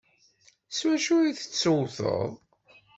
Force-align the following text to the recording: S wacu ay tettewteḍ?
S 0.77 0.79
wacu 0.85 1.13
ay 1.19 1.31
tettewteḍ? 1.33 2.29